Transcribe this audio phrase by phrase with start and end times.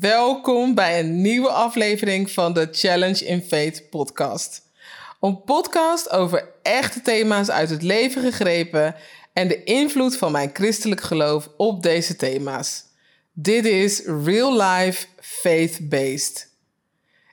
[0.00, 4.62] welkom bij een nieuwe aflevering van de Challenge in Faith podcast.
[5.20, 8.94] Een podcast over echte thema's uit het leven gegrepen
[9.32, 12.84] en de invloed van mijn christelijk geloof op deze thema's.
[13.32, 16.48] Dit is Real Life Faith Based.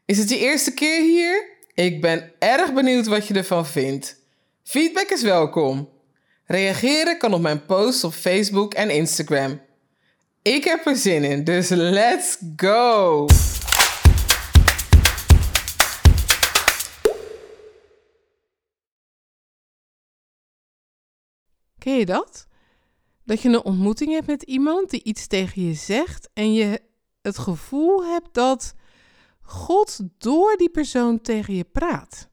[0.06, 1.50] Is het je eerste keer hier?
[1.74, 4.16] Ik ben erg benieuwd wat je ervan vindt.
[4.64, 5.90] Feedback is welkom.
[6.46, 9.62] Reageren kan op mijn posts op Facebook en Instagram.
[10.46, 13.26] Ik heb er zin in, dus let's go!
[21.78, 22.48] Ken je dat?
[23.24, 26.82] Dat je een ontmoeting hebt met iemand die iets tegen je zegt en je
[27.22, 28.74] het gevoel hebt dat
[29.42, 32.30] God door die persoon tegen je praat.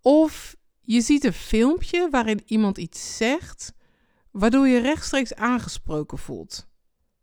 [0.00, 3.72] Of je ziet een filmpje waarin iemand iets zegt,
[4.34, 6.68] waardoor je rechtstreeks aangesproken voelt.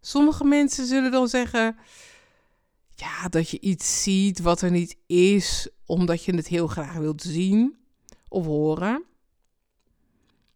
[0.02, 1.78] Sommige mensen zullen dan zeggen
[2.96, 7.22] ja, dat je iets ziet wat er niet is, omdat je het heel graag wilt
[7.22, 7.78] zien
[8.28, 9.04] of horen.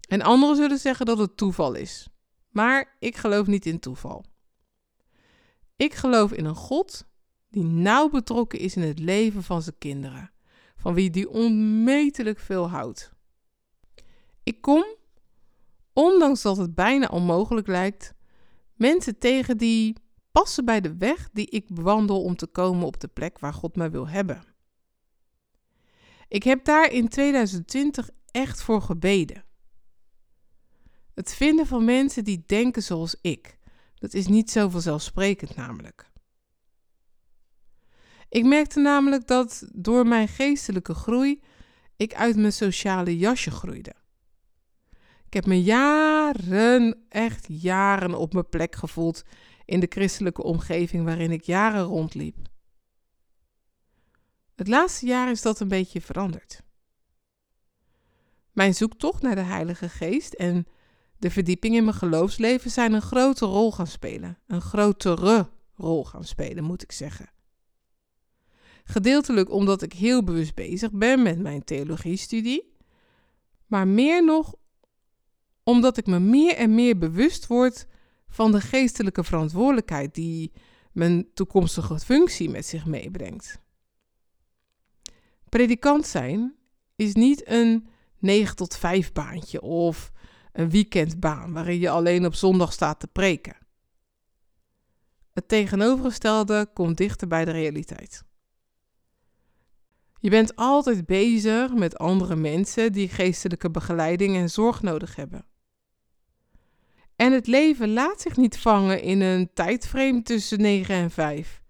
[0.08, 2.08] En anderen zullen zeggen dat het toeval is.
[2.50, 4.26] Maar ik geloof niet in toeval.
[5.76, 7.06] Ik geloof in een God
[7.50, 10.32] die nauw betrokken is in het leven van zijn kinderen,
[10.76, 13.12] van wie die onmetelijk veel houdt.
[14.44, 14.86] Ik kom,
[15.96, 18.14] ondanks dat het bijna onmogelijk lijkt,
[18.74, 19.96] mensen tegen die
[20.32, 23.76] passen bij de weg die ik bewandel om te komen op de plek waar God
[23.76, 24.44] mij wil hebben.
[26.28, 29.44] Ik heb daar in 2020 echt voor gebeden.
[31.14, 33.58] Het vinden van mensen die denken zoals ik.
[33.96, 36.12] Dat is niet zo vanzelfsprekend namelijk.
[38.30, 41.42] Ik merkte namelijk dat door mijn geestelijke groei
[41.96, 43.94] ik uit mijn sociale jasje groeide.
[45.36, 49.24] Ik heb me jaren, echt jaren op mijn plek gevoeld
[49.66, 52.38] in de christelijke omgeving waarin ik jaren rondliep.
[54.56, 56.62] Het laatste jaar is dat een beetje veranderd.
[58.52, 60.68] Mijn zoektocht naar de Heilige Geest en
[61.18, 64.38] de verdieping in mijn geloofsleven zijn een grote rol gaan spelen.
[64.48, 67.30] Een grotere rol gaan spelen, moet ik zeggen.
[68.84, 72.76] Gedeeltelijk omdat ik heel bewust bezig ben met mijn theologiestudie,
[73.66, 74.56] maar meer nog
[75.66, 77.88] omdat ik me meer en meer bewust word
[78.28, 80.52] van de geestelijke verantwoordelijkheid die
[80.92, 83.60] mijn toekomstige functie met zich meebrengt.
[85.50, 86.56] Predikant zijn
[86.96, 87.88] is niet een
[88.20, 90.12] 9 tot 5 baantje of
[90.52, 93.58] een weekendbaan waarin je alleen op zondag staat te preken.
[95.34, 98.24] Het tegenovergestelde komt dichter bij de realiteit.
[100.20, 105.46] Je bent altijd bezig met andere mensen die geestelijke begeleiding en zorg nodig hebben.
[107.16, 111.62] En het leven laat zich niet vangen in een tijdframe tussen 9 en 5.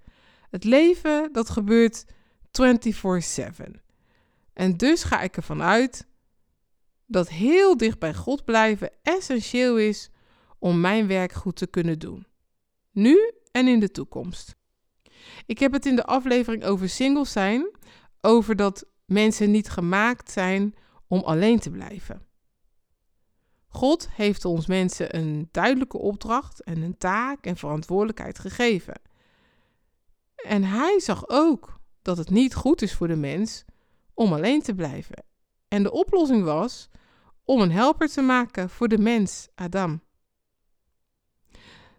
[0.49, 2.05] Het leven dat gebeurt
[2.51, 3.81] 24/7.
[4.53, 6.07] En dus ga ik ervan uit
[7.05, 10.09] dat heel dicht bij God blijven essentieel is
[10.59, 12.25] om mijn werk goed te kunnen doen.
[12.91, 14.55] Nu en in de toekomst.
[15.45, 17.69] Ik heb het in de aflevering over singles zijn,
[18.21, 20.75] over dat mensen niet gemaakt zijn
[21.07, 22.25] om alleen te blijven.
[23.75, 29.01] God heeft ons mensen een duidelijke opdracht en een taak en verantwoordelijkheid gegeven.
[30.35, 33.65] En hij zag ook dat het niet goed is voor de mens
[34.13, 35.23] om alleen te blijven.
[35.67, 36.89] En de oplossing was
[37.43, 40.01] om een helper te maken voor de mens, Adam.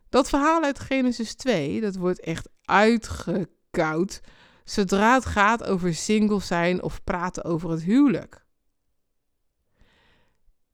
[0.08, 4.20] Dat verhaal uit Genesis 2, dat wordt echt uitgekoud
[4.64, 8.45] zodra het gaat over single zijn of praten over het huwelijk.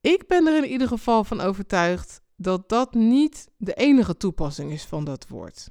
[0.03, 4.85] Ik ben er in ieder geval van overtuigd dat dat niet de enige toepassing is
[4.85, 5.71] van dat woord.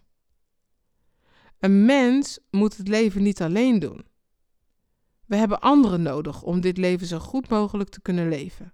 [1.59, 4.05] Een mens moet het leven niet alleen doen.
[5.25, 8.73] We hebben anderen nodig om dit leven zo goed mogelijk te kunnen leven.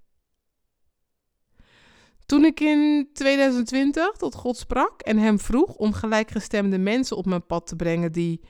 [2.26, 7.46] Toen ik in 2020 tot God sprak en hem vroeg om gelijkgestemde mensen op mijn
[7.46, 8.42] pad te brengen die,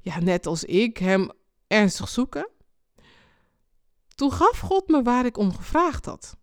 [0.00, 1.30] ja, net als ik, hem
[1.66, 2.48] ernstig zoeken,
[4.14, 6.36] toen gaf God me waar ik om gevraagd had.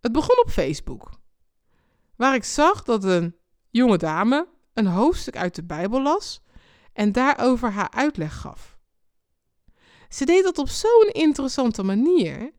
[0.00, 1.10] Het begon op Facebook,
[2.16, 3.36] waar ik zag dat een
[3.70, 6.42] jonge dame een hoofdstuk uit de Bijbel las
[6.92, 8.78] en daarover haar uitleg gaf.
[10.08, 12.52] Ze deed dat op zo'n interessante manier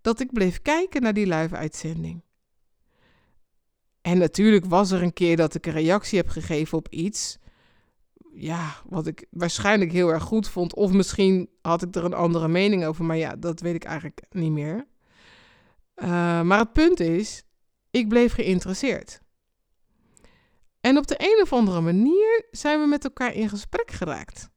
[0.00, 2.22] dat ik bleef kijken naar die live uitzending.
[4.00, 7.38] En natuurlijk was er een keer dat ik een reactie heb gegeven op iets.
[8.32, 10.74] Ja, wat ik waarschijnlijk heel erg goed vond.
[10.74, 13.04] Of misschien had ik er een andere mening over.
[13.04, 14.86] Maar ja, dat weet ik eigenlijk niet meer.
[16.02, 16.08] Uh,
[16.42, 17.42] maar het punt is,
[17.90, 19.20] ik bleef geïnteresseerd.
[20.80, 24.50] En op de een of andere manier zijn we met elkaar in gesprek geraakt.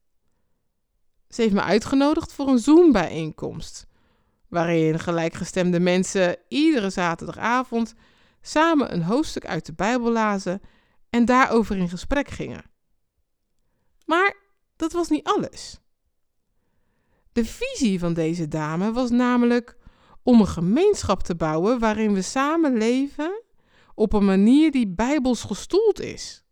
[1.28, 3.86] Ze heeft me uitgenodigd voor een Zoom-bijeenkomst,
[4.48, 7.94] waarin gelijkgestemde mensen iedere zaterdagavond
[8.40, 10.60] samen een hoofdstuk uit de Bijbel lazen
[11.10, 12.70] en daarover in gesprek gingen.
[14.06, 14.36] Maar
[14.76, 15.80] dat was niet alles.
[17.32, 19.76] De visie van deze dame was namelijk
[20.22, 23.42] om een gemeenschap te bouwen waarin we samen leven
[23.94, 26.44] op een manier die bijbels gestoeld is.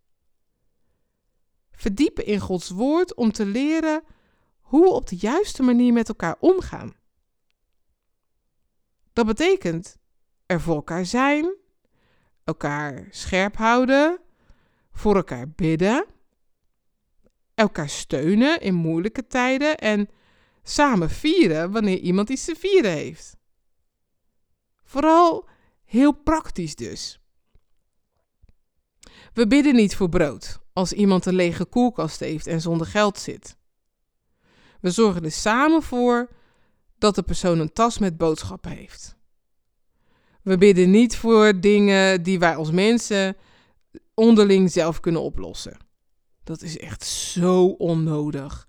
[1.72, 4.02] Verdiepen in Gods woord om te leren
[4.61, 6.94] hoe we op de juiste manier met elkaar omgaan.
[9.12, 9.99] Dat betekent
[10.46, 11.55] er voor elkaar zijn,
[12.44, 14.20] elkaar scherp houden,
[14.93, 16.06] voor elkaar bidden,
[17.55, 20.08] elkaar steunen in moeilijke tijden en
[20.62, 23.39] samen vieren wanneer iemand iets te vieren heeft.
[24.90, 25.48] Vooral
[25.84, 27.20] heel praktisch dus.
[29.32, 33.56] We bidden niet voor brood als iemand een lege koelkast heeft en zonder geld zit.
[34.81, 36.28] We zorgen er samen voor
[36.98, 39.16] dat de persoon een tas met boodschappen heeft.
[40.42, 43.37] We bidden niet voor dingen die wij als mensen
[44.14, 45.76] onderling zelf kunnen oplossen.
[46.44, 48.69] Dat is echt zo onnodig.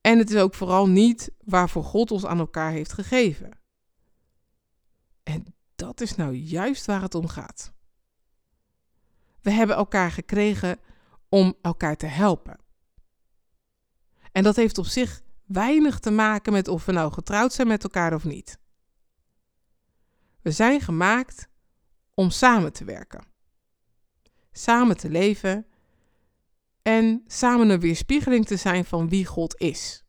[0.00, 3.62] En het is ook vooral niet waarvoor God ons aan elkaar heeft gegeven.
[5.24, 7.72] En dat is nou juist waar het om gaat.
[9.40, 10.78] We hebben elkaar gekregen
[11.28, 12.58] om elkaar te helpen.
[14.32, 17.82] En dat heeft op zich weinig te maken met of we nou getrouwd zijn met
[17.82, 18.58] elkaar of niet.
[20.42, 21.48] We zijn gemaakt
[22.14, 23.24] om samen te werken,
[24.52, 25.66] samen te leven
[26.82, 30.03] en samen een weerspiegeling te zijn van wie God is.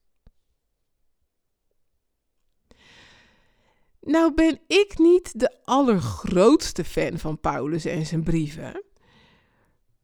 [4.06, 8.84] Nou ben ik niet de allergrootste fan van Paulus en zijn brieven.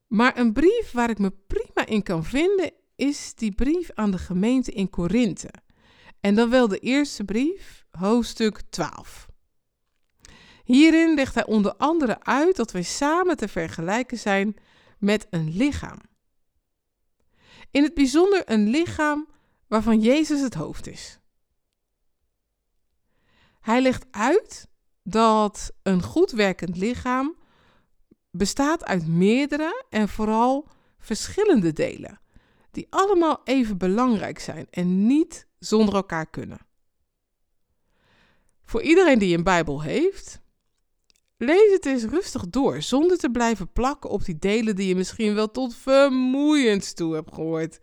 [0.08, 4.18] Maar een brief waar ik me prima in kan vinden is die brief aan de
[4.18, 5.50] gemeente in Korinthe.
[6.20, 9.28] En dan wel de eerste brief, hoofdstuk 12.
[10.64, 14.56] Hierin legt hij onder andere uit dat wij samen te vergelijken zijn
[15.00, 16.00] met een lichaam.
[17.72, 19.28] In het bijzonder een lichaam
[19.68, 21.21] waarvan Jezus het hoofd is.
[23.62, 24.68] Hij legt uit
[25.04, 27.36] dat een goed werkend lichaam
[28.32, 30.68] bestaat uit meerdere en vooral
[31.00, 32.20] verschillende delen,
[32.72, 36.60] die allemaal even belangrijk zijn en niet zonder elkaar kunnen.
[38.64, 40.42] Voor iedereen die een Bijbel heeft,
[41.38, 45.34] lees het eens rustig door, zonder te blijven plakken op die delen die je misschien
[45.34, 47.80] wel tot vermoeiend toe hebt gehoord.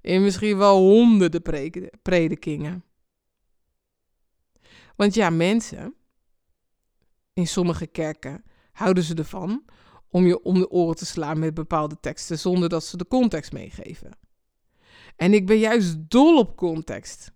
[0.00, 1.42] In misschien wel honderden
[2.02, 2.84] predikingen.
[5.02, 5.94] Want ja, mensen,
[7.32, 9.64] in sommige kerken houden ze ervan
[10.10, 13.52] om je om de oren te slaan met bepaalde teksten zonder dat ze de context
[13.52, 14.10] meegeven.
[15.16, 17.32] En ik ben juist dol op context.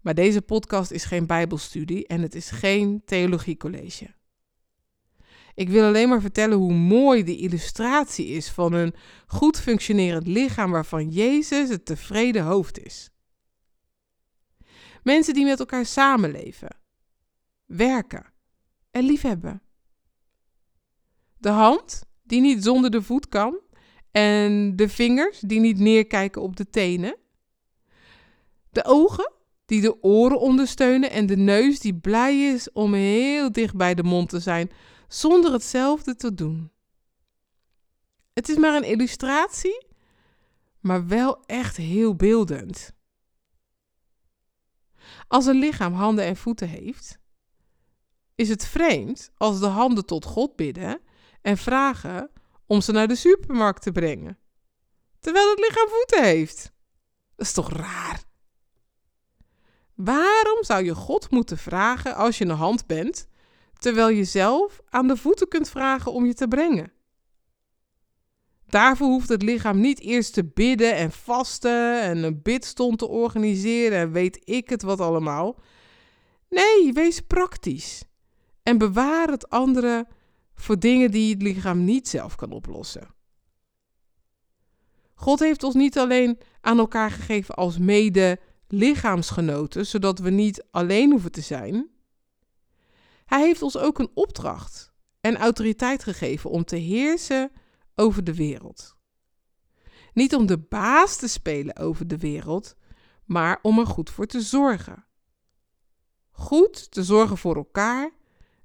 [0.00, 4.14] Maar deze podcast is geen Bijbelstudie en het is geen theologiecollege.
[5.54, 8.94] Ik wil alleen maar vertellen hoe mooi de illustratie is van een
[9.26, 13.10] goed functionerend lichaam waarvan Jezus het tevreden hoofd is.
[15.08, 16.76] Mensen die met elkaar samenleven,
[17.66, 18.32] werken
[18.90, 19.62] en liefhebben.
[21.38, 23.58] De hand die niet zonder de voet kan
[24.10, 27.16] en de vingers die niet neerkijken op de tenen.
[28.70, 29.32] De ogen
[29.64, 34.04] die de oren ondersteunen en de neus die blij is om heel dicht bij de
[34.04, 34.70] mond te zijn
[35.06, 36.70] zonder hetzelfde te doen.
[38.32, 39.86] Het is maar een illustratie,
[40.80, 42.96] maar wel echt heel beeldend.
[45.28, 47.18] Als een lichaam handen en voeten heeft,
[48.34, 51.00] is het vreemd als de handen tot God bidden
[51.42, 52.30] en vragen
[52.66, 54.38] om ze naar de supermarkt te brengen,
[55.20, 56.72] terwijl het lichaam voeten heeft.
[57.36, 58.22] Dat is toch raar?
[59.94, 63.28] Waarom zou je God moeten vragen als je een hand bent,
[63.78, 66.92] terwijl je zelf aan de voeten kunt vragen om je te brengen?
[68.68, 73.98] Daarvoor hoeft het lichaam niet eerst te bidden en vasten en een bidstond te organiseren
[73.98, 75.60] en weet ik het wat allemaal.
[76.48, 78.02] Nee, wees praktisch
[78.62, 80.06] en bewaar het andere
[80.54, 83.14] voor dingen die het lichaam niet zelf kan oplossen.
[85.14, 91.10] God heeft ons niet alleen aan elkaar gegeven als mede lichaamsgenoten, zodat we niet alleen
[91.10, 91.88] hoeven te zijn.
[93.24, 97.50] Hij heeft ons ook een opdracht en autoriteit gegeven om te heersen
[97.98, 98.96] over de wereld.
[100.12, 102.76] Niet om de baas te spelen over de wereld,
[103.24, 105.04] maar om er goed voor te zorgen.
[106.30, 108.10] Goed te zorgen voor elkaar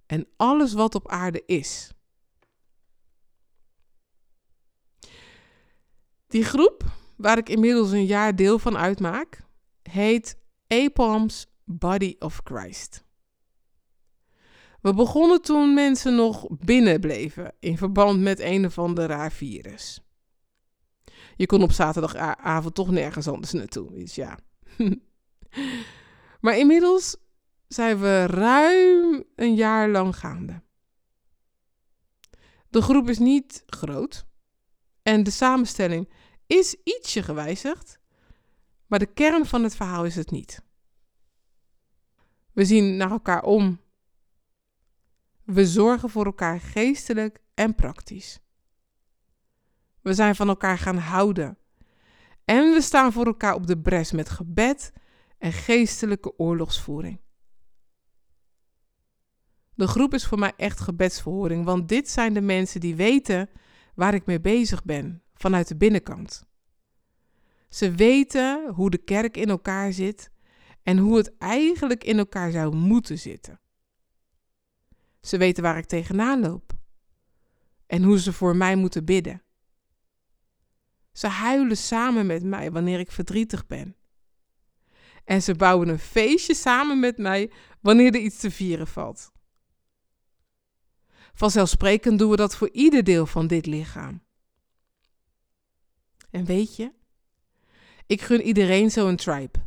[0.05, 1.91] en alles wat op aarde is.
[6.27, 6.83] Die groep,
[7.17, 9.43] waar ik inmiddels een jaar deel van uitmaak,
[9.81, 10.37] heet
[10.67, 13.03] APALM's Body of Christ.
[14.83, 20.01] We begonnen toen mensen nog binnen bleven in verband met een of ander raar virus.
[21.35, 24.39] Je kon op zaterdagavond toch nergens anders naartoe, dus ja.
[26.41, 27.15] maar inmiddels
[27.67, 30.61] zijn we ruim een jaar lang gaande.
[32.69, 34.25] De groep is niet groot
[35.03, 36.09] en de samenstelling
[36.47, 37.99] is ietsje gewijzigd,
[38.87, 40.63] maar de kern van het verhaal is het niet.
[42.51, 43.81] We zien naar elkaar om.
[45.45, 48.39] We zorgen voor elkaar geestelijk en praktisch.
[50.01, 51.57] We zijn van elkaar gaan houden.
[52.45, 54.93] En we staan voor elkaar op de bres met gebed
[55.38, 57.21] en geestelijke oorlogsvoering.
[59.75, 63.50] De groep is voor mij echt gebedsverhoring, want dit zijn de mensen die weten
[63.95, 66.45] waar ik mee bezig ben vanuit de binnenkant.
[67.69, 70.31] Ze weten hoe de kerk in elkaar zit
[70.83, 73.59] en hoe het eigenlijk in elkaar zou moeten zitten.
[75.23, 76.73] Ze weten waar ik tegenaan loop
[77.87, 79.43] en hoe ze voor mij moeten bidden.
[81.11, 83.95] Ze huilen samen met mij wanneer ik verdrietig ben.
[85.23, 87.51] En ze bouwen een feestje samen met mij
[87.81, 89.31] wanneer er iets te vieren valt.
[91.33, 94.23] Vanzelfsprekend doen we dat voor ieder deel van dit lichaam.
[96.29, 96.93] En weet je,
[98.05, 99.59] ik gun iedereen zo'n tribe.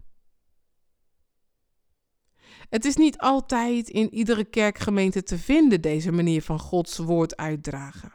[2.68, 8.12] Het is niet altijd in iedere kerkgemeente te vinden, deze manier van Gods woord uitdragen.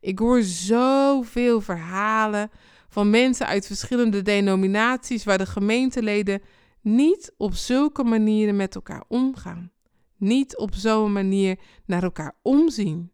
[0.00, 2.50] Ik hoor zoveel verhalen
[2.88, 6.42] van mensen uit verschillende denominaties waar de gemeenteleden
[6.80, 9.72] niet op zulke manieren met elkaar omgaan.
[10.16, 13.12] Niet op zo'n manier naar elkaar omzien.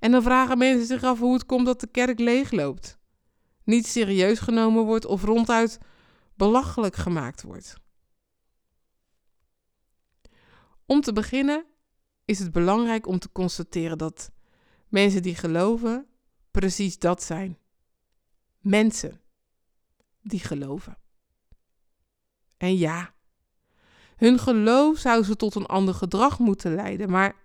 [0.00, 2.98] En dan vragen mensen zich af hoe het komt dat de kerk leegloopt,
[3.64, 5.78] niet serieus genomen wordt of ronduit
[6.36, 7.82] belachelijk gemaakt wordt.
[10.86, 11.66] Om te beginnen
[12.24, 14.30] is het belangrijk om te constateren dat
[14.88, 16.06] mensen die geloven
[16.50, 17.58] precies dat zijn.
[18.58, 19.20] Mensen
[20.22, 20.98] die geloven.
[22.56, 23.14] En ja,
[24.16, 27.36] hun geloof zou ze tot een ander gedrag moeten leiden, maar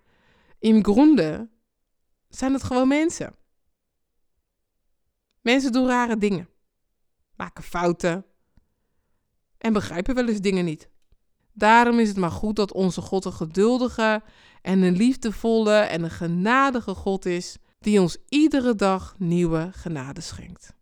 [0.59, 1.49] in gronde
[2.27, 3.35] zijn het gewoon mensen.
[5.41, 6.49] Mensen doen rare dingen,
[7.35, 8.25] maken fouten
[9.57, 10.89] en begrijpen wel eens dingen niet.
[11.59, 14.21] Daarom is het maar goed dat onze God een geduldige
[14.61, 20.73] en een liefdevolle en een genadige God is, die ons iedere dag nieuwe genade schenkt.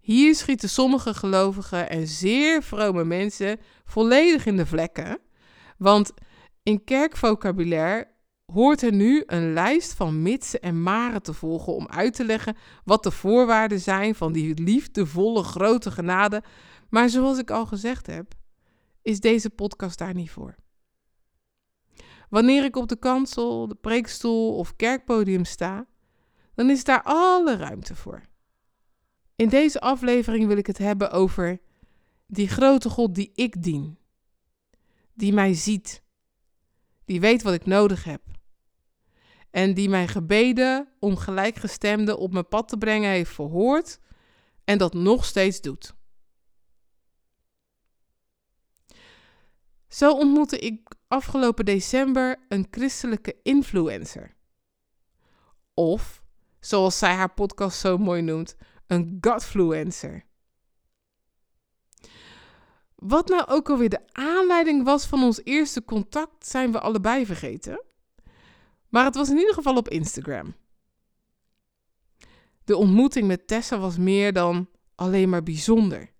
[0.00, 5.18] Hier schieten sommige gelovige en zeer vrome mensen volledig in de vlekken,
[5.78, 6.12] want
[6.62, 8.08] in kerkvocabulaire
[8.52, 12.56] hoort er nu een lijst van mitsen en maren te volgen om uit te leggen
[12.84, 16.42] wat de voorwaarden zijn van die liefdevolle grote genade.
[16.92, 18.34] Maar zoals ik al gezegd heb,
[19.02, 20.54] is deze podcast daar niet voor.
[22.28, 25.86] Wanneer ik op de kansel, de preekstoel of kerkpodium sta,
[26.54, 28.22] dan is daar alle ruimte voor.
[29.36, 31.60] In deze aflevering wil ik het hebben over
[32.26, 33.98] die grote God die ik dien,
[35.14, 36.02] die mij ziet,
[37.04, 38.22] die weet wat ik nodig heb
[39.50, 44.00] en die mijn gebeden om gelijkgestemden op mijn pad te brengen heeft verhoord
[44.64, 46.00] en dat nog steeds doet.
[49.92, 54.36] Zo ontmoette ik afgelopen december een christelijke influencer.
[55.74, 56.22] Of,
[56.60, 58.56] zoals zij haar podcast zo mooi noemt,
[58.86, 60.24] een godfluencer.
[62.94, 67.84] Wat nou ook alweer de aanleiding was van ons eerste contact, zijn we allebei vergeten.
[68.88, 70.54] Maar het was in ieder geval op Instagram.
[72.64, 76.12] De ontmoeting met Tessa was meer dan alleen maar bijzonder.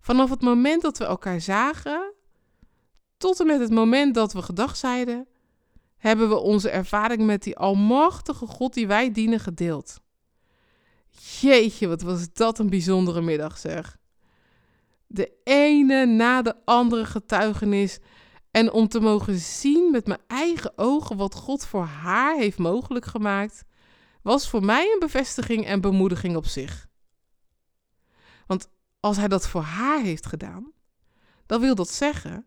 [0.00, 2.16] Vanaf het moment dat we elkaar zagen,
[3.18, 5.26] tot en met het moment dat we gedag zeiden,
[5.96, 10.00] hebben we onze ervaring met die almachtige God die wij dienen gedeeld.
[11.40, 13.96] Jeetje, wat was dat een bijzondere middag, zeg.
[15.06, 17.98] De ene na de andere getuigenis.
[18.50, 23.04] En om te mogen zien met mijn eigen ogen wat God voor haar heeft mogelijk
[23.04, 23.64] gemaakt,
[24.22, 26.86] was voor mij een bevestiging en bemoediging op zich.
[28.46, 28.68] Want
[29.00, 30.72] als hij dat voor haar heeft gedaan,
[31.46, 32.46] dan wil dat zeggen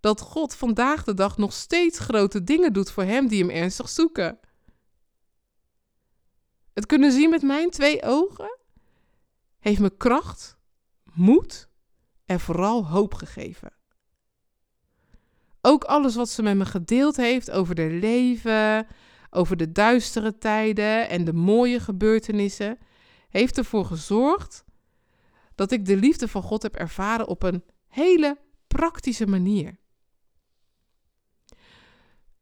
[0.00, 3.88] dat God vandaag de dag nog steeds grote dingen doet voor hem die hem ernstig
[3.88, 4.38] zoeken.
[6.72, 8.58] Het kunnen zien met mijn twee ogen
[9.58, 10.58] heeft me kracht,
[11.12, 11.68] moed
[12.24, 13.72] en vooral hoop gegeven.
[15.60, 18.86] Ook alles wat ze met me gedeeld heeft over haar leven,
[19.30, 22.78] over de duistere tijden en de mooie gebeurtenissen,
[23.28, 24.64] heeft ervoor gezorgd
[25.54, 29.79] dat ik de liefde van God heb ervaren op een hele praktische manier.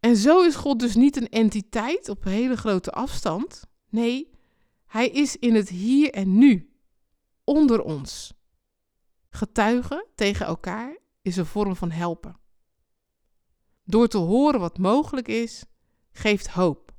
[0.00, 3.62] En zo is God dus niet een entiteit op hele grote afstand.
[3.88, 4.30] Nee,
[4.86, 6.72] hij is in het hier en nu,
[7.44, 8.32] onder ons.
[9.30, 12.36] Getuigen tegen elkaar is een vorm van helpen.
[13.84, 15.64] Door te horen wat mogelijk is,
[16.12, 16.92] geeft hoop.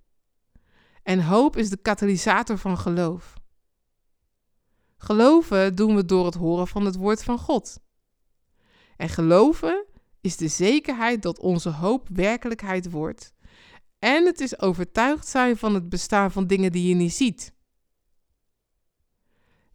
[1.04, 3.34] En hoop is de katalysator van geloof.
[4.98, 7.80] Geloven doen we door het horen van het woord van God.
[8.98, 9.86] En geloven
[10.22, 13.34] is de zekerheid dat onze hoop werkelijkheid wordt.
[14.00, 17.54] En het is overtuigd zijn van het bestaan van dingen die je niet ziet.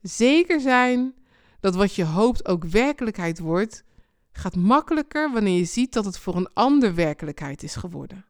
[0.01, 1.15] Zeker zijn
[1.61, 3.85] dat wat je hoopt ook werkelijkheid wordt,
[4.33, 8.25] gaat makkelijker wanneer je ziet dat het voor een ander werkelijkheid is geworden.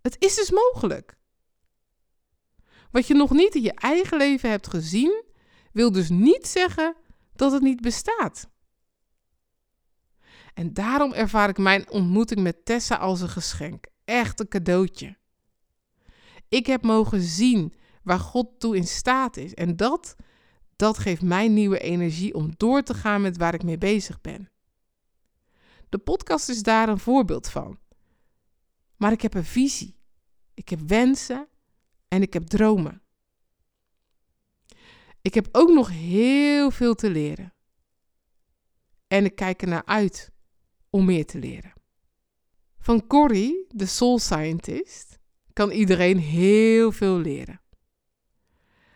[0.00, 1.18] Het is dus mogelijk.
[2.90, 5.24] Wat je nog niet in je eigen leven hebt gezien,
[5.72, 6.94] wil dus niet zeggen
[7.32, 8.48] dat het niet bestaat.
[10.54, 13.86] En daarom ervaar ik mijn ontmoeting met Tessa als een geschenk.
[14.04, 15.16] Echt een cadeautje.
[16.48, 19.54] Ik heb mogen zien waar God toe in staat is.
[19.54, 20.16] En dat,
[20.76, 24.50] dat geeft mij nieuwe energie om door te gaan met waar ik mee bezig ben.
[25.88, 27.78] De podcast is daar een voorbeeld van.
[28.96, 29.98] Maar ik heb een visie.
[30.54, 31.48] Ik heb wensen
[32.08, 33.02] en ik heb dromen.
[35.22, 37.54] Ik heb ook nog heel veel te leren.
[39.06, 40.32] En ik kijk er naar uit
[40.90, 41.72] om meer te leren.
[42.78, 45.18] Van Corrie, de soul scientist,
[45.52, 47.60] kan iedereen heel veel leren.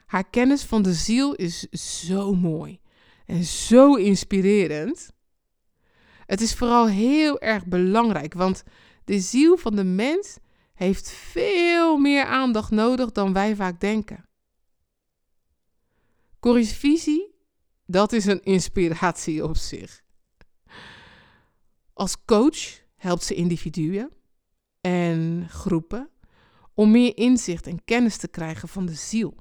[0.06, 1.61] Haar kennis van de ziel is
[2.04, 2.80] zo mooi
[3.26, 5.12] en zo inspirerend.
[6.26, 8.62] Het is vooral heel erg belangrijk, want
[9.04, 10.37] de ziel van de mens
[10.74, 14.28] heeft veel meer aandacht nodig dan wij vaak denken.
[16.40, 17.35] Corrie's visie,
[17.87, 20.03] dat is een inspiratie op zich.
[21.94, 24.11] Als coach helpt ze individuen
[24.80, 26.11] en groepen
[26.74, 29.35] om meer inzicht en kennis te krijgen van de ziel.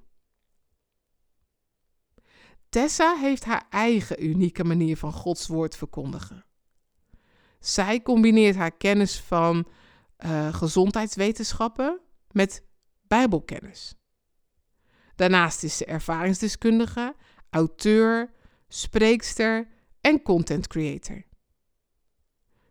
[2.70, 6.46] Tessa heeft haar eigen unieke manier van Gods woord verkondigen.
[7.60, 9.68] Zij combineert haar kennis van
[10.18, 12.00] uh, gezondheidswetenschappen
[12.32, 12.64] met
[13.08, 13.96] Bijbelkennis.
[15.16, 17.16] Daarnaast is ze ervaringsdeskundige,
[17.50, 18.34] auteur,
[18.68, 19.68] spreekster
[20.02, 21.24] en content creator.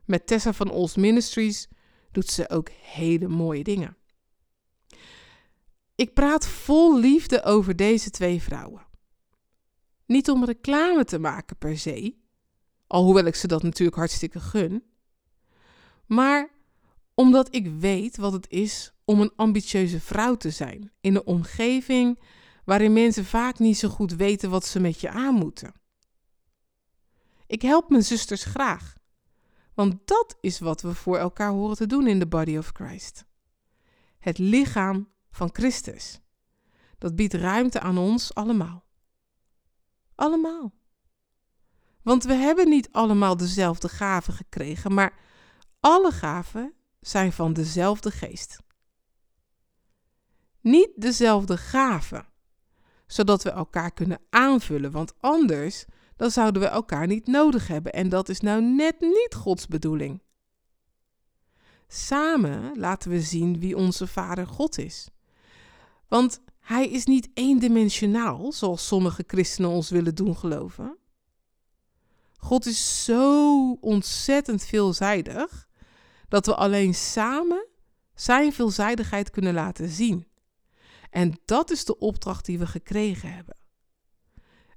[0.04, 1.68] Met Tessa van Ols Ministries
[2.10, 3.96] doet ze ook hele mooie dingen.
[5.94, 8.86] Ik praat vol liefde over deze twee vrouwen.
[10.06, 12.16] Niet om reclame te maken per se,
[12.86, 14.84] alhoewel ik ze dat natuurlijk hartstikke gun,
[16.06, 16.50] maar
[17.14, 22.22] omdat ik weet wat het is om een ambitieuze vrouw te zijn in een omgeving
[22.64, 25.72] waarin mensen vaak niet zo goed weten wat ze met je aan moeten.
[27.46, 28.96] Ik help mijn zusters graag,
[29.74, 33.24] want dat is wat we voor elkaar horen te doen in de body of Christ.
[34.18, 36.20] Het lichaam van Christus.
[36.98, 38.84] Dat biedt ruimte aan ons allemaal.
[40.14, 40.72] Allemaal.
[42.02, 45.18] Want we hebben niet allemaal dezelfde gaven gekregen, maar
[45.80, 48.58] alle gaven zijn van dezelfde geest.
[50.60, 52.26] Niet dezelfde gaven,
[53.06, 55.84] zodat we elkaar kunnen aanvullen, want anders
[56.22, 60.22] dan zouden we elkaar niet nodig hebben en dat is nou net niet Gods bedoeling.
[61.88, 65.08] Samen laten we zien wie onze Vader God is.
[66.08, 70.96] Want Hij is niet eendimensionaal, zoals sommige christenen ons willen doen geloven.
[72.36, 75.68] God is zo ontzettend veelzijdig
[76.28, 77.66] dat we alleen samen
[78.14, 80.26] Zijn veelzijdigheid kunnen laten zien.
[81.10, 83.61] En dat is de opdracht die we gekregen hebben.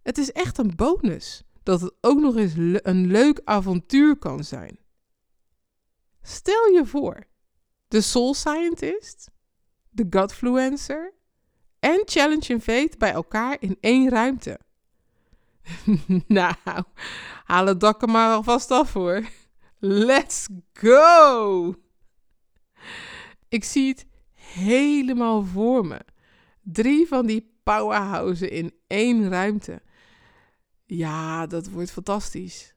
[0.06, 4.80] Het is echt een bonus dat het ook nog eens een leuk avontuur kan zijn.
[6.22, 7.24] Stel je voor,
[7.88, 9.32] de Soul Scientist,
[9.90, 11.14] de Godfluencer
[11.80, 14.60] en Challenge in Fate bij elkaar in één ruimte.
[16.28, 16.54] nou,
[17.44, 19.30] haal het dak er maar alvast af hoor.
[19.80, 21.76] Let's go!
[23.50, 26.00] Ik zie het helemaal voor me.
[26.62, 29.82] Drie van die powerhouses in één ruimte.
[30.86, 32.76] Ja, dat wordt fantastisch.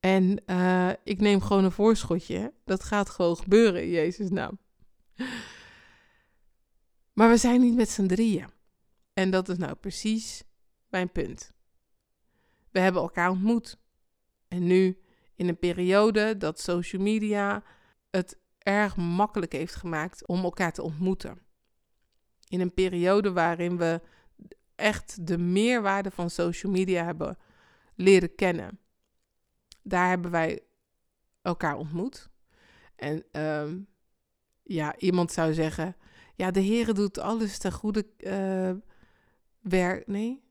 [0.00, 2.52] En uh, ik neem gewoon een voorschotje.
[2.64, 4.58] Dat gaat gewoon gebeuren in Jezus' naam.
[7.12, 8.48] Maar we zijn niet met z'n drieën.
[9.12, 10.44] En dat is nou precies
[10.88, 11.52] mijn punt.
[12.70, 13.78] We hebben elkaar ontmoet.
[14.48, 15.00] En nu
[15.34, 17.62] in een periode dat social media
[18.10, 21.38] het erg makkelijk heeft gemaakt om elkaar te ontmoeten.
[22.48, 24.00] In een periode waarin we
[24.76, 27.38] echt de meerwaarde van social media hebben
[27.94, 28.78] leren kennen.
[29.82, 30.60] Daar hebben wij
[31.42, 32.28] elkaar ontmoet.
[32.96, 33.78] En ehm,
[34.62, 35.96] ja, iemand zou zeggen:
[36.34, 38.72] Ja, de Heer doet alles ten goede uh,
[39.60, 40.06] werk.
[40.06, 40.42] Nee,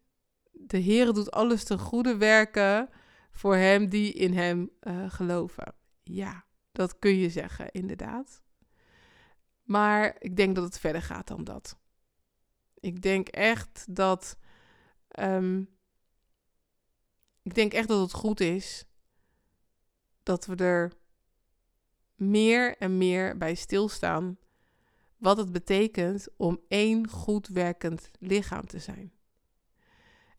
[0.52, 2.90] de Heer doet alles ten goede werken
[3.32, 5.74] voor hem die in hem uh, geloven.
[6.04, 8.42] Ja, dat kun je zeggen, inderdaad.
[9.64, 11.78] Maar ik denk dat het verder gaat dan dat.
[12.80, 14.38] Ik denk echt dat.
[15.20, 15.70] Um,
[17.42, 18.86] ik denk echt dat het goed is
[20.24, 20.94] dat we er
[22.16, 24.38] meer en meer bij stilstaan
[25.18, 29.14] wat het betekent om één goed werkend lichaam te zijn.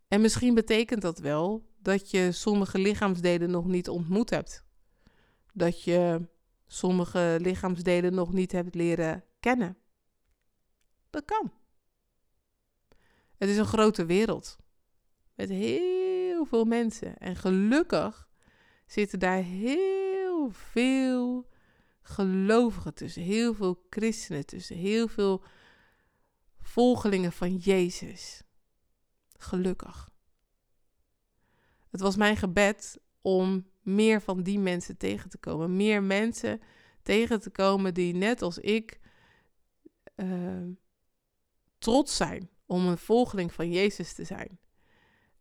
[0.09, 4.64] En misschien betekent dat wel dat je sommige lichaamsdelen nog niet ontmoet hebt.
[5.53, 6.29] Dat je
[6.66, 9.77] sommige lichaamsdelen nog niet hebt leren kennen.
[11.11, 11.53] Dat kan.
[13.38, 14.57] Het is een grote wereld
[15.35, 17.18] met heel veel mensen.
[17.18, 18.29] En gelukkig
[18.87, 21.49] zitten daar heel veel
[22.03, 25.42] gelovigen tussen, heel veel christenen tussen, heel veel
[26.61, 28.42] volgelingen van Jezus.
[29.37, 30.11] Gelukkig.
[31.90, 35.77] Het was mijn gebed om meer van die mensen tegen te komen.
[35.77, 36.61] Meer mensen
[37.03, 39.01] tegen te komen die net als ik
[40.16, 40.68] uh,
[41.79, 44.59] trots zijn om een volgeling van Jezus te zijn.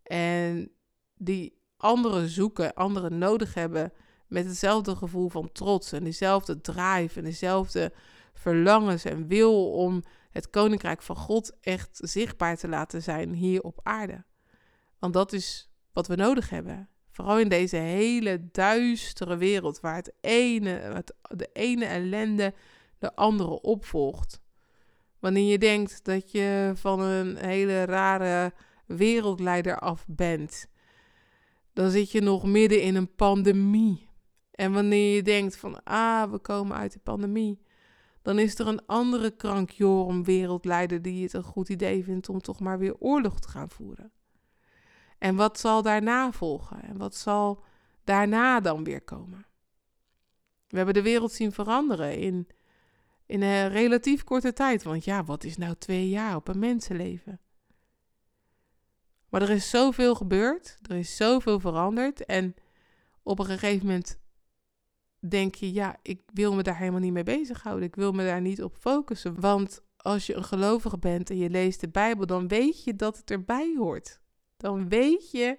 [0.03, 0.71] En
[1.17, 3.93] die anderen zoeken, anderen nodig hebben
[4.27, 7.93] met hetzelfde gevoel van trots en dezelfde drive en dezelfde
[8.33, 13.79] verlangens en wil om het koninkrijk van God echt zichtbaar te laten zijn hier op
[13.83, 14.23] aarde.
[14.99, 16.89] Want dat is wat we nodig hebben.
[17.11, 22.53] Vooral in deze hele duistere wereld waar het ene, het, de ene ellende
[22.99, 24.41] de andere opvolgt.
[25.25, 28.53] Wanneer je denkt dat je van een hele rare
[28.85, 30.67] wereldleider af bent,
[31.73, 34.09] dan zit je nog midden in een pandemie.
[34.51, 37.61] En wanneer je denkt van, ah, we komen uit de pandemie,
[38.21, 42.59] dan is er een andere krankjorum wereldleider die het een goed idee vindt om toch
[42.59, 44.11] maar weer oorlog te gaan voeren.
[45.17, 46.83] En wat zal daarna volgen?
[46.83, 47.63] En wat zal
[48.03, 49.45] daarna dan weer komen?
[50.67, 52.47] We hebben de wereld zien veranderen in,
[53.25, 54.83] in een relatief korte tijd.
[54.83, 57.39] Want ja, wat is nou twee jaar op een mensenleven?
[59.29, 62.25] Maar er is zoveel gebeurd, er is zoveel veranderd.
[62.25, 62.55] En
[63.23, 64.19] op een gegeven moment
[65.29, 67.87] denk je, ja, ik wil me daar helemaal niet mee bezighouden.
[67.87, 69.39] Ik wil me daar niet op focussen.
[69.39, 73.17] Want als je een gelovige bent en je leest de Bijbel, dan weet je dat
[73.17, 74.19] het erbij hoort.
[74.57, 75.57] Dan weet je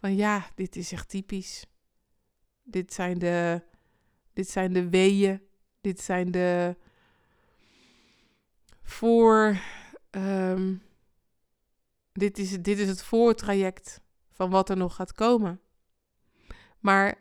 [0.00, 1.66] van ja, dit is echt typisch.
[2.62, 3.62] Dit zijn de,
[4.32, 5.42] dit zijn de weeën.
[5.80, 6.76] Dit zijn de
[8.88, 9.56] voor.
[10.10, 10.74] Ehm,
[12.12, 15.60] dit, is, dit is het voortraject van wat er nog gaat komen.
[16.78, 17.14] Maar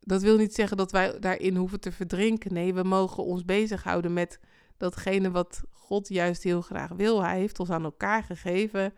[0.00, 2.52] dat wil niet zeggen dat wij daarin hoeven te verdrinken.
[2.52, 4.40] Nee, we mogen ons bezighouden met
[4.76, 7.22] datgene wat God juist heel graag wil.
[7.22, 8.94] Hij heeft ons aan elkaar gegeven.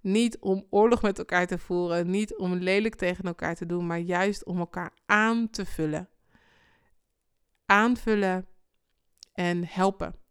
[0.00, 3.98] Niet om oorlog met elkaar te voeren, niet om lelijk tegen elkaar te doen, maar
[3.98, 6.08] juist om elkaar aan te vullen.
[7.66, 8.46] Aanvullen
[9.32, 10.23] en helpen.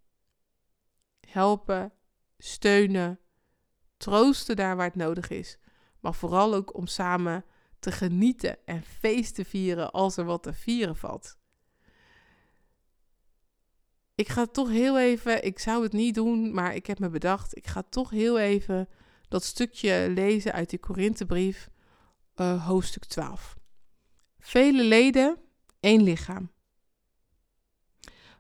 [1.34, 1.94] Helpen,
[2.38, 3.20] steunen,
[3.98, 5.58] troosten daar waar het nodig is.
[6.00, 7.46] Maar vooral ook om samen
[7.80, 11.38] te genieten en feest te vieren als er wat te vieren valt.
[14.16, 17.58] Ik ga toch heel even, ik zou het niet doen, maar ik heb me bedacht,
[17.58, 18.90] ik ga toch heel even
[19.28, 21.70] dat stukje lezen uit die Korinthebrief,
[22.36, 23.58] uh, hoofdstuk 12.
[24.40, 25.38] Vele leden,
[25.80, 26.53] één lichaam.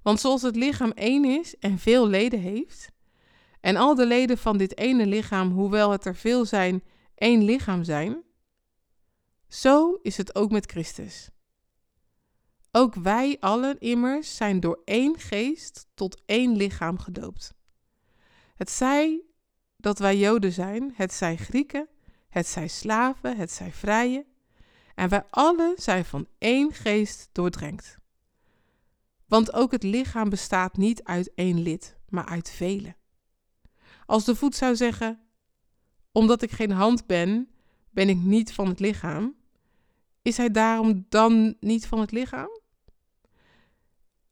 [0.03, 2.91] Want zoals het lichaam één is en veel leden heeft,
[3.61, 6.83] en al de leden van dit ene lichaam, hoewel het er veel zijn,
[7.15, 8.23] één lichaam zijn,
[9.47, 11.29] zo is het ook met Christus.
[12.71, 17.53] Ook wij allen immers zijn door één geest tot één lichaam gedoopt.
[18.55, 19.21] Het zij
[19.77, 21.87] dat wij Joden zijn, het zij Grieken,
[22.29, 24.25] het zij slaven, het zij vrije,
[24.95, 27.97] en wij allen zijn van één geest doordrenkt.
[29.27, 32.95] Want ook het lichaam bestaat niet uit één lid, maar uit vele.
[34.05, 35.19] Als de voet zou zeggen:
[36.11, 37.49] Omdat ik geen hand ben,
[37.89, 39.35] ben ik niet van het lichaam,
[40.21, 42.59] is hij daarom dan niet van het lichaam?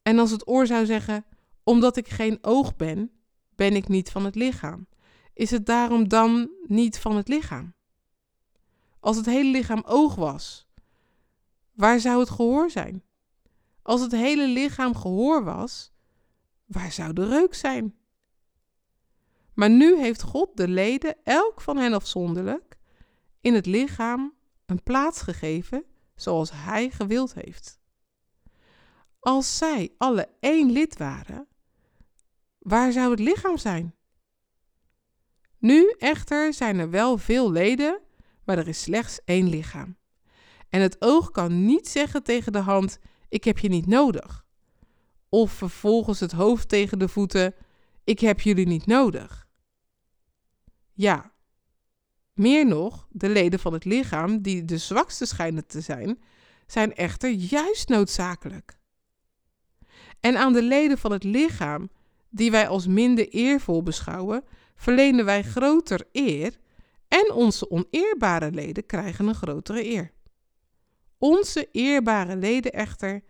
[0.02, 1.26] En als het oor zou zeggen:
[1.64, 3.12] Omdat ik geen oog ben,
[3.56, 4.88] ben ik niet van het lichaam,
[5.34, 7.74] is het daarom dan niet van het lichaam?
[9.00, 10.68] Als het hele lichaam oog was,
[11.72, 13.04] waar zou het gehoor zijn?
[13.84, 15.92] Als het hele lichaam gehoor was,
[16.66, 17.96] waar zou de reuk zijn?
[19.54, 22.78] Maar nu heeft God de leden, elk van hen afzonderlijk,
[23.42, 24.34] in het lichaam
[24.66, 27.80] een plaats gegeven zoals Hij gewild heeft.
[29.20, 31.48] Als zij alle één lid waren,
[32.60, 33.96] waar zou het lichaam zijn?
[35.58, 38.02] Nu echter zijn er wel veel leden,
[38.46, 39.98] maar er is slechts één lichaam.
[40.70, 43.00] En het oog kan niet zeggen tegen de hand:
[43.32, 44.46] Ik heb je niet nodig.
[45.30, 47.54] Of vervolgens het hoofd tegen de voeten:
[48.04, 49.48] Ik heb jullie niet nodig.
[50.94, 51.32] Ja,
[52.34, 56.22] meer nog, de leden van het lichaam, die de zwakste schijnen te zijn,
[56.68, 58.78] zijn echter juist noodzakelijk.
[60.20, 61.90] En aan de leden van het lichaam,
[62.30, 64.44] die wij als minder eervol beschouwen,
[64.76, 66.60] verlenen wij groter eer
[67.08, 70.12] en onze oneerbare leden krijgen een grotere eer.
[71.22, 73.24] Onze eerbare leden echter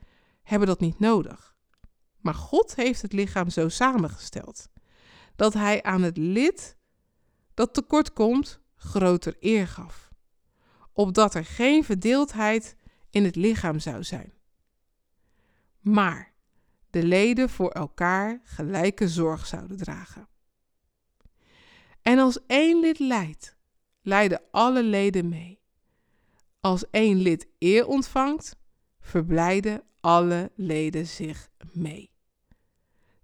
[0.44, 1.56] hebben dat niet nodig.
[2.18, 4.70] Maar God heeft het lichaam zo samengesteld
[5.36, 6.78] dat hij aan het lid
[7.54, 10.12] dat tekort komt groter eer gaf,
[10.94, 12.76] opdat er geen verdeeldheid
[13.10, 14.34] in het lichaam zou zijn.
[15.80, 16.34] Maar
[16.90, 20.28] de leden voor elkaar gelijke zorg zouden dragen.
[22.02, 23.58] En als één lid lijdt,
[24.02, 25.61] lijden alle leden mee.
[26.62, 28.56] Als één lid eer ontvangt,
[29.00, 32.10] verblijden alle leden zich mee.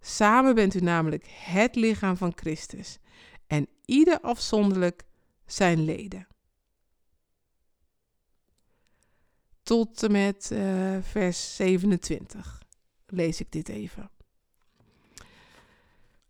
[0.00, 2.98] Samen bent u namelijk het lichaam van Christus
[3.46, 5.06] en ieder afzonderlijk
[5.46, 6.26] zijn leden.
[9.62, 12.62] Tot en met uh, vers 27
[13.06, 14.10] lees ik dit even.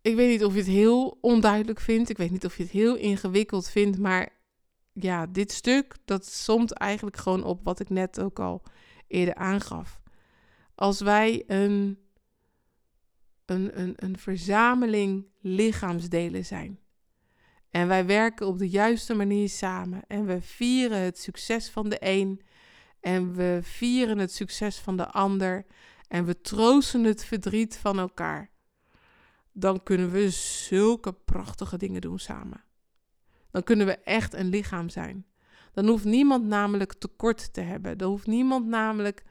[0.00, 2.10] Ik weet niet of je het heel onduidelijk vindt.
[2.10, 3.98] Ik weet niet of je het heel ingewikkeld vindt.
[3.98, 4.37] Maar
[5.02, 8.62] ja, dit stuk, dat somt eigenlijk gewoon op wat ik net ook al
[9.06, 10.00] eerder aangaf.
[10.74, 11.98] Als wij een,
[13.44, 16.78] een, een, een verzameling lichaamsdelen zijn.
[17.70, 20.02] En wij werken op de juiste manier samen.
[20.06, 22.42] En we vieren het succes van de een.
[23.00, 25.66] En we vieren het succes van de ander.
[26.08, 28.50] En we troosten het verdriet van elkaar.
[29.52, 32.64] Dan kunnen we zulke prachtige dingen doen samen.
[33.50, 35.26] Dan kunnen we echt een lichaam zijn.
[35.72, 37.98] Dan hoeft niemand namelijk tekort te hebben.
[37.98, 39.22] Dan hoeft niemand namelijk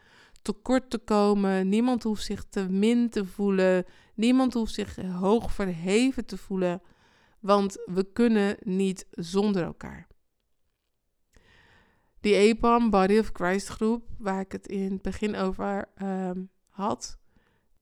[0.42, 1.70] tekort te komen.
[1.70, 3.86] Niemand hoeft zich te min te voelen.
[4.16, 6.82] Niemand hoeft zich hoog verheven te voelen
[7.40, 10.08] want we kunnen niet zonder elkaar.
[12.20, 17.18] Die EPAM, Body of Christ groep, waar ik het in het begin over ehm, had.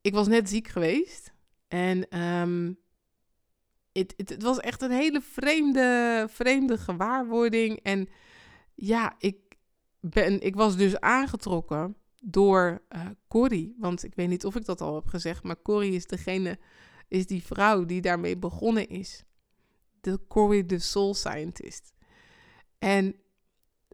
[0.01, 1.33] Ik was net ziek geweest
[1.67, 2.79] en um,
[3.99, 7.79] het, was echt een hele vreemde, vreemde gewaarwording.
[7.83, 8.07] En
[8.73, 9.37] ja, ik,
[9.99, 13.75] ben, ik was dus aangetrokken door uh, Corrie.
[13.79, 16.59] Want ik weet niet of ik dat al heb gezegd, maar Corrie is degene,
[17.07, 19.23] is die vrouw die daarmee begonnen is
[20.05, 21.93] de Corey the Soul Scientist.
[22.79, 23.15] En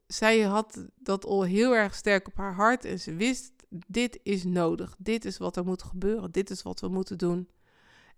[0.08, 3.54] zij had dat al heel erg sterk op haar hart en ze wist,
[3.88, 7.50] dit is nodig, dit is wat er moet gebeuren, dit is wat we moeten doen.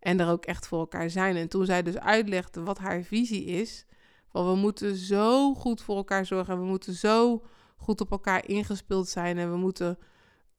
[0.03, 1.35] En er ook echt voor elkaar zijn.
[1.35, 3.85] En toen zij dus uitlegde wat haar visie is,
[4.27, 7.43] van we moeten zo goed voor elkaar zorgen en we moeten zo
[7.77, 9.97] goed op elkaar ingespeeld zijn en we moeten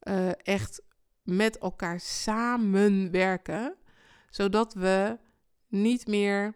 [0.03, 0.81] uh, echt
[1.23, 3.75] met elkaar samenwerken,
[4.29, 5.17] zodat we
[5.67, 6.55] niet meer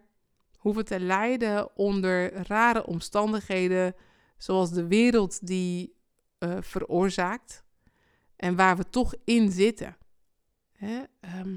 [0.56, 3.94] hoeven te lijden onder rare omstandigheden,
[4.36, 5.96] zoals de wereld die
[6.38, 7.64] uh, veroorzaakt
[8.36, 9.96] en waar we toch in zitten.
[10.72, 11.02] Hè?
[11.20, 11.56] Ehm,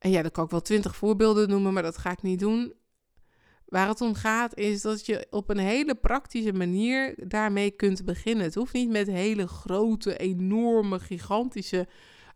[0.00, 2.74] en ja, daar kan ik wel twintig voorbeelden noemen, maar dat ga ik niet doen.
[3.66, 8.44] Waar het om gaat is dat je op een hele praktische manier daarmee kunt beginnen.
[8.44, 11.88] Het hoeft niet met hele grote, enorme, gigantische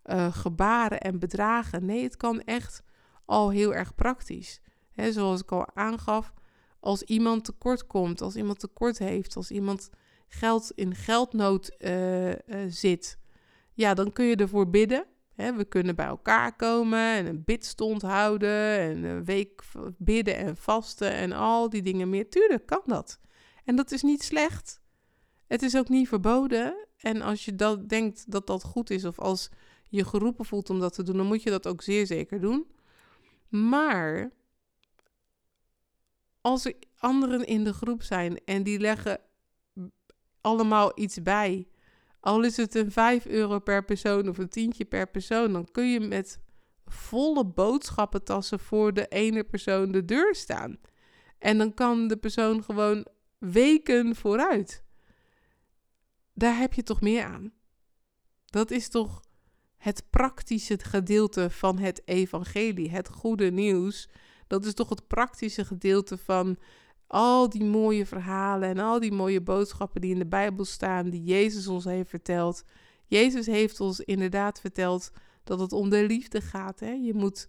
[0.05, 1.85] uh, gebaren en bedragen.
[1.85, 2.83] Nee, het kan echt
[3.25, 4.61] al heel erg praktisch
[4.97, 6.35] zoals ik al aangaf,
[6.81, 9.91] als iemand tekort komt, als iemand tekort heeft, als iemand
[10.29, 12.37] geld in geldnood uh, uh,
[12.69, 13.19] zit,
[13.73, 15.07] ja, dan kun je ervoor bidden.
[15.35, 19.63] We kunnen bij elkaar komen en een bidstond houden en een week
[19.99, 22.31] bidden en vasten en al die dingen meer.
[22.31, 23.21] Tuurlijk kan dat.
[23.65, 24.81] En dat is niet slecht.
[25.47, 26.87] Het is ook niet verboden.
[26.97, 29.49] En als je dat denkt dat dat goed is, of als
[29.89, 32.67] je geroepen voelt om dat te doen, dan moet je dat ook zeer zeker doen.
[33.49, 34.33] Maar
[36.41, 39.21] als er anderen in de groep zijn en die leggen
[40.41, 41.69] allemaal iets bij,
[42.25, 45.91] al is het een 5 euro per persoon of een tientje per persoon, dan kun
[45.91, 46.41] je met
[46.87, 50.77] volle boodschappentassen voor de ene persoon de deur staan.
[51.39, 53.07] En dan kan de persoon gewoon
[53.39, 54.85] weken vooruit.
[56.33, 57.53] Daar heb je toch meer aan.
[58.45, 59.23] Dat is toch
[59.77, 64.09] het praktische gedeelte van het evangelie, het goede nieuws.
[64.47, 66.59] Dat is toch het praktische gedeelte van
[67.07, 71.23] al die mooie verhalen en al die mooie boodschappen die in de Bijbel staan, die
[71.23, 72.65] Jezus ons heeft verteld.
[73.07, 75.11] Jezus heeft ons inderdaad verteld
[75.45, 76.81] dat het om de liefde gaat.
[76.81, 76.91] Hè?
[76.91, 77.49] Je, moet,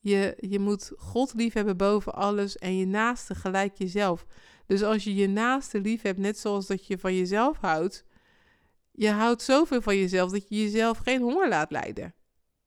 [0.00, 4.26] je, je moet God lief hebben boven alles en je naaste gelijk jezelf.
[4.66, 8.04] Dus als je je naaste lief hebt, net zoals dat je van jezelf houdt,
[8.90, 12.14] je houdt zoveel van jezelf dat je jezelf geen honger laat lijden.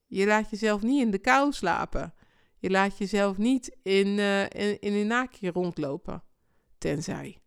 [0.05, 2.13] Je laat jezelf niet in de kou slapen.
[2.59, 6.23] Je laat jezelf niet in, uh, in, in een naakje rondlopen.
[6.77, 7.37] Tenzij.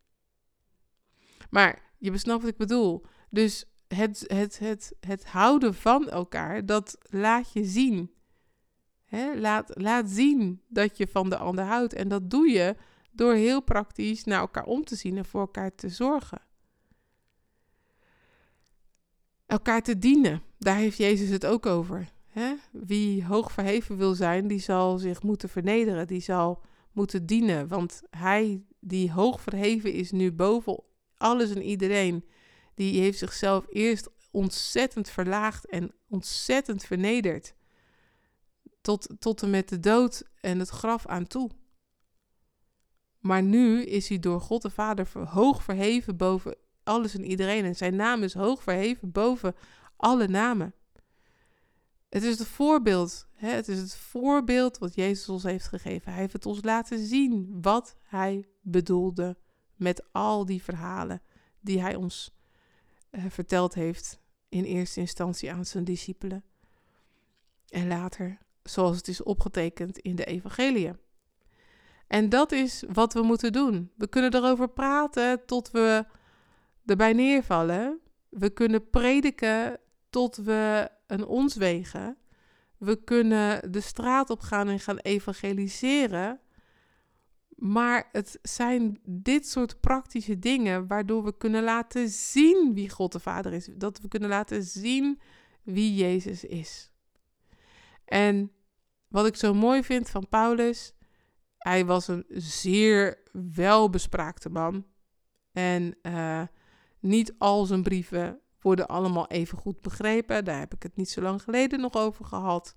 [1.51, 3.05] Maar je besnapt wat ik bedoel.
[3.31, 8.15] Dus het, het, het, het houden van elkaar, dat laat je zien.
[9.35, 11.93] laat, laat zien dat je van de ander houdt.
[11.93, 12.77] En dat doe je
[13.11, 16.43] door heel praktisch naar elkaar om te zien en voor elkaar te zorgen.
[19.47, 22.09] Elkaar te dienen, daar heeft Jezus het ook over.
[22.73, 26.63] Wie hoog verheven wil zijn, die zal zich moeten vernederen, die zal
[26.93, 27.69] moeten dienen.
[27.69, 30.83] Want hij die hoog verheven is nu boven
[31.17, 32.25] alles en iedereen,
[32.75, 37.55] die heeft zichzelf eerst ontzettend verlaagd en ontzettend vernederd.
[38.81, 41.51] Tot, tot en met de dood en het graf aan toe.
[43.19, 47.65] Maar nu is hij door God de Vader hoog verheven boven alles en iedereen.
[47.65, 49.55] En zijn naam is hoog verheven boven
[49.97, 50.75] alle namen.
[52.11, 53.27] Het is het voorbeeld.
[53.35, 53.49] Hè?
[53.49, 56.13] Het is het voorbeeld wat Jezus ons heeft gegeven.
[56.13, 59.37] Hij heeft het ons laten zien wat hij bedoelde
[59.77, 61.23] met al die verhalen
[61.61, 62.35] die hij ons
[63.11, 64.19] uh, verteld heeft.
[64.49, 66.45] In eerste instantie aan zijn discipelen.
[67.69, 70.93] En later, zoals het is opgetekend in de Evangelie.
[72.07, 73.91] En dat is wat we moeten doen.
[73.97, 76.07] We kunnen erover praten tot we
[76.85, 78.01] erbij neervallen.
[78.29, 82.17] We kunnen prediken tot we een ons wegen.
[82.79, 86.41] We kunnen de straat op gaan en gaan evangeliseren.
[87.49, 93.21] Maar het zijn dit soort praktische dingen waardoor we kunnen laten zien wie God de
[93.21, 93.69] Vader is.
[93.75, 95.21] Dat we kunnen laten zien
[95.63, 96.91] wie Jezus is.
[98.05, 98.53] En
[99.09, 100.95] wat ik zo mooi vind van Paulus,
[101.59, 104.87] hij was een zeer welbespraakte man.
[105.53, 106.43] En uh,
[107.01, 110.45] niet al zijn brieven worden allemaal even goed begrepen.
[110.45, 112.77] Daar heb ik het niet zo lang geleden nog over gehad.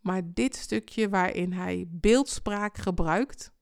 [0.00, 3.52] Maar dit stukje waarin hij beeldspraak gebruikt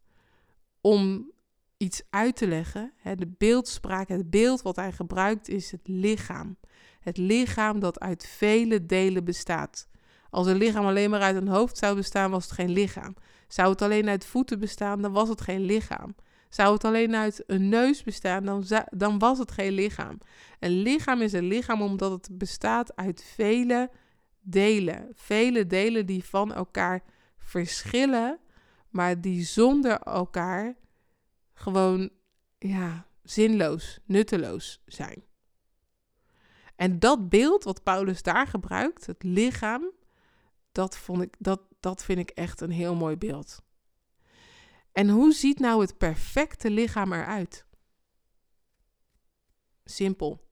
[0.81, 1.33] om
[1.77, 6.57] iets uit te leggen, hè, de beeldspraak, het beeld wat hij gebruikt is het lichaam.
[7.01, 9.89] Het lichaam dat uit vele delen bestaat.
[10.31, 13.15] Als een lichaam alleen maar uit een hoofd zou bestaan, was het geen lichaam.
[13.49, 16.15] Zou het alleen uit voeten bestaan, dan was het geen lichaam.
[16.49, 20.19] Zou het alleen uit een neus bestaan, dan, dan was het geen lichaam.
[20.59, 23.91] Een lichaam is een lichaam omdat het bestaat uit vele
[24.41, 25.09] delen.
[25.15, 27.03] Vele delen die van elkaar
[27.39, 28.39] verschillen,
[28.89, 30.77] maar die zonder elkaar
[31.53, 32.11] gewoon
[32.59, 35.25] ja, zinloos, nutteloos zijn.
[36.77, 39.91] En dat beeld wat Paulus daar gebruikt, het lichaam,
[40.73, 43.63] dat, vond ik, dat, dat vind ik echt een heel mooi beeld.
[44.99, 47.67] En hoe ziet nou het perfecte lichaam eruit?
[49.85, 50.49] Simpel.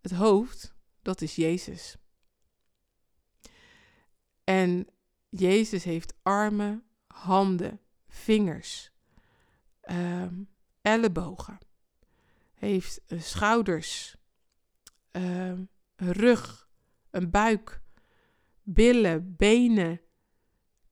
[0.00, 1.96] Het hoofd, dat is Jezus.
[4.44, 4.88] En
[5.28, 8.92] Jezus heeft armen, handen, vingers,
[9.84, 10.26] uh,
[10.80, 11.58] ellebogen,
[12.54, 14.16] heeft uh, schouders,
[15.10, 16.68] een rug,
[17.10, 17.82] een buik,
[18.62, 20.00] billen, benen,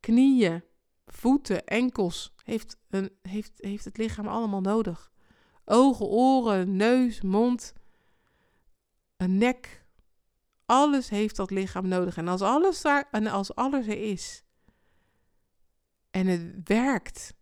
[0.01, 0.65] knieën,
[1.13, 5.11] voeten, enkels, heeft, een, heeft, heeft het lichaam allemaal nodig.
[5.65, 7.73] Ogen, oren, neus, mond,
[9.17, 9.85] een nek.
[10.67, 12.17] Alles heeft dat lichaam nodig.
[12.17, 14.45] En als alles, daar, en als alles er is
[16.13, 17.35] en het werkt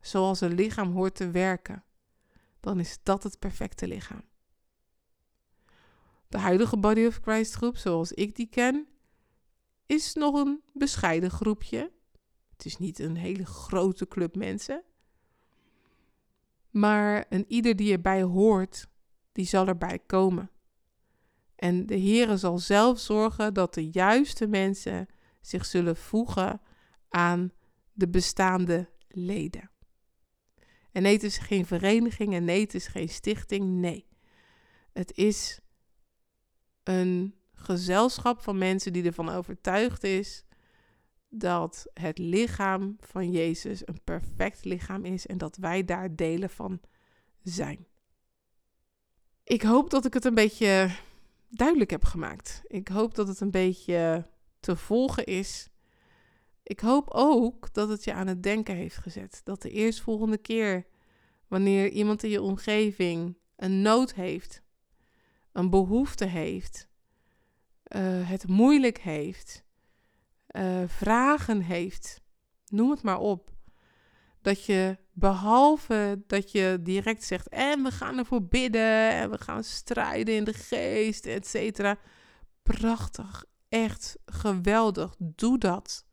[0.00, 1.84] zoals een lichaam hoort te werken,
[2.60, 4.24] dan is dat het perfecte lichaam.
[6.28, 8.88] De huidige Body of Christ groep, zoals ik die ken,
[9.86, 11.92] is nog een bescheiden groepje
[12.56, 14.82] het is niet een hele grote club mensen.
[16.70, 18.88] Maar een ieder die erbij hoort,
[19.32, 20.50] die zal erbij komen.
[21.56, 25.06] En de Heere zal zelf zorgen dat de juiste mensen
[25.40, 26.60] zich zullen voegen
[27.08, 27.52] aan
[27.92, 29.70] de bestaande leden.
[30.92, 33.64] En nee, het is geen vereniging en nee, het is geen stichting.
[33.68, 34.06] Nee,
[34.92, 35.60] het is
[36.82, 40.45] een gezelschap van mensen die ervan overtuigd is
[41.28, 46.80] dat het lichaam van Jezus een perfect lichaam is en dat wij daar delen van
[47.42, 47.86] zijn.
[49.44, 50.90] Ik hoop dat ik het een beetje
[51.48, 52.62] duidelijk heb gemaakt.
[52.66, 54.26] Ik hoop dat het een beetje
[54.60, 55.68] te volgen is.
[56.62, 59.40] Ik hoop ook dat het je aan het denken heeft gezet.
[59.44, 60.86] Dat de eerstvolgende keer,
[61.48, 64.62] wanneer iemand in je omgeving een nood heeft,
[65.52, 66.88] een behoefte heeft,
[67.96, 69.64] uh, het moeilijk heeft,
[70.56, 72.20] uh, vragen heeft,
[72.66, 73.54] noem het maar op.
[74.40, 79.64] Dat je behalve dat je direct zegt, en we gaan ervoor bidden en we gaan
[79.64, 81.98] strijden in de geest, et cetera.
[82.62, 86.06] Prachtig, echt geweldig, doe dat.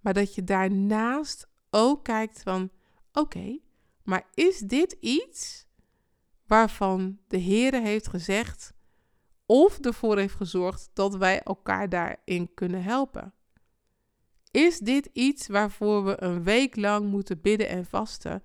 [0.00, 2.70] Maar dat je daarnaast ook kijkt van,
[3.12, 3.58] oké,
[4.02, 5.66] maar is dit iets
[6.46, 8.72] waarvan de Heere heeft gezegd
[9.46, 13.34] of ervoor heeft gezorgd dat wij elkaar daarin kunnen helpen?
[14.54, 18.42] Is dit iets waarvoor we een week lang moeten bidden en vasten?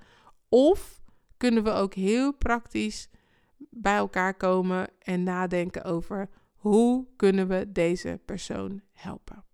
[0.47, 1.01] Of
[1.37, 3.09] kunnen we ook heel praktisch
[3.57, 9.45] bij elkaar komen en nadenken over hoe kunnen we deze persoon helpen?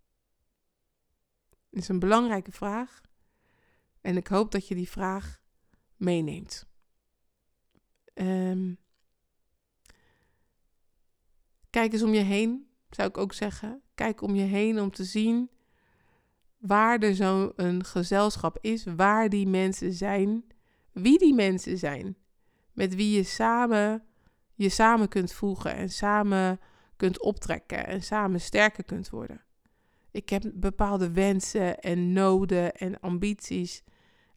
[1.70, 3.02] Dat is een belangrijke vraag
[4.02, 5.42] en ik hoop dat je die vraag
[5.96, 6.68] meeneemt.
[8.14, 8.78] Um,
[11.70, 13.82] kijk eens om je heen, zou ik ook zeggen.
[13.96, 15.54] Kijk om je heen om te zien
[16.68, 20.44] waar er zo'n gezelschap is, waar die mensen zijn,
[20.92, 22.18] wie die mensen zijn,
[22.74, 24.04] met wie je samen
[24.56, 26.60] je samen kunt voegen en samen
[26.96, 29.42] kunt optrekken en samen sterker kunt worden.
[30.12, 33.84] Ik heb bepaalde wensen en noden en ambities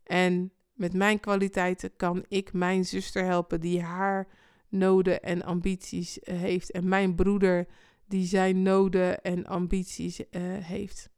[0.02, 4.28] en met mijn kwaliteiten kan ik mijn zuster helpen die haar
[4.68, 7.66] noden en ambities eh, heeft en mijn broeder
[8.06, 10.24] die zijn noden en ambities uh,
[10.64, 11.10] heeft.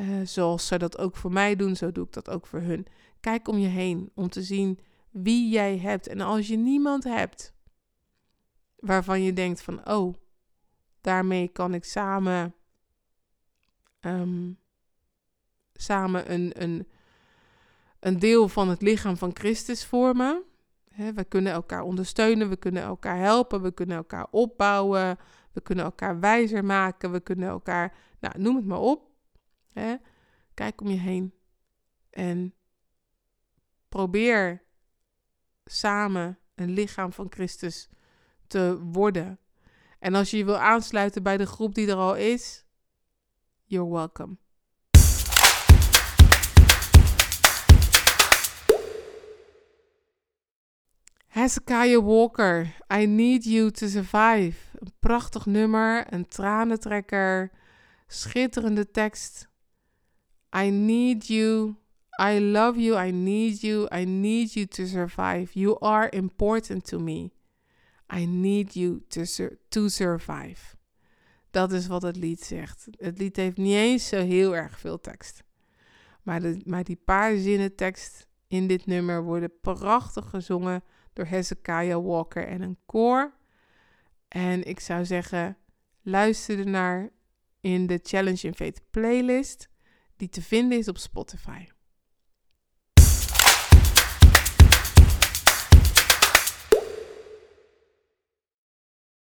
[0.00, 2.86] Uh, zoals zij dat ook voor mij doen, zo doe ik dat ook voor hun.
[3.20, 4.78] Kijk om je heen om te zien
[5.10, 6.06] wie jij hebt.
[6.06, 7.54] En als je niemand hebt
[8.76, 10.14] waarvan je denkt van, oh,
[11.00, 12.54] daarmee kan ik samen,
[14.00, 14.58] um,
[15.72, 16.88] samen een, een,
[18.00, 20.42] een deel van het lichaam van Christus vormen.
[21.14, 25.18] We kunnen elkaar ondersteunen, we kunnen elkaar helpen, we kunnen elkaar opbouwen,
[25.52, 29.15] we kunnen elkaar wijzer maken, we kunnen elkaar, nou, noem het maar op.
[30.54, 31.34] Kijk om je heen
[32.10, 32.54] en
[33.88, 34.62] probeer
[35.64, 37.88] samen een lichaam van Christus
[38.46, 39.38] te worden.
[39.98, 42.64] En als je je wil aansluiten bij de groep die er al is,
[43.64, 44.36] you're welcome.
[51.26, 54.56] Hezekiah Walker, I Need You to Survive.
[54.78, 57.50] Een prachtig nummer, een tranentrekker,
[58.06, 59.48] schitterende tekst.
[60.56, 61.76] I need you.
[62.18, 62.96] I love you.
[62.96, 63.88] I need you.
[63.92, 65.50] I need you to survive.
[65.52, 67.32] You are important to me.
[68.08, 70.76] I need you to, sur to survive.
[71.50, 72.86] Dat is wat het lied zegt.
[72.90, 75.42] Het lied heeft niet eens zo heel erg veel tekst.
[76.22, 82.04] Maar, de, maar die paar zinnen tekst in dit nummer worden prachtig gezongen door Hezekiah
[82.04, 83.34] Walker en een koor.
[84.28, 85.56] En ik zou zeggen,
[86.02, 87.10] luister er naar
[87.60, 89.68] in de Challenge in Faith playlist
[90.16, 91.66] die te vinden is op Spotify.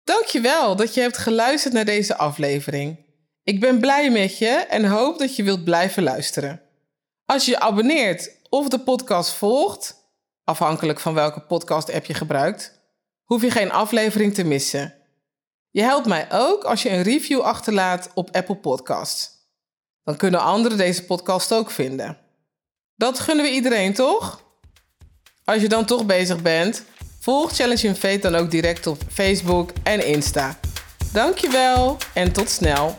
[0.04, 3.04] Dankjewel dat je hebt geluisterd naar deze aflevering.
[3.42, 6.62] Ik ben blij met je en hoop dat je wilt blijven luisteren.
[7.24, 9.94] Als je je abonneert of de podcast volgt,
[10.44, 12.80] afhankelijk van welke podcast-app je gebruikt,
[13.24, 14.94] hoef je geen aflevering te missen.
[15.70, 19.41] Je helpt mij ook als je een review achterlaat op Apple Podcasts.
[20.04, 22.18] Dan kunnen anderen deze podcast ook vinden.
[22.96, 24.42] Dat gunnen we iedereen, toch?
[25.44, 26.84] Als je dan toch bezig bent,
[27.20, 30.58] volg Challenge in Fate dan ook direct op Facebook en Insta.
[31.12, 32.96] Dankjewel en tot snel.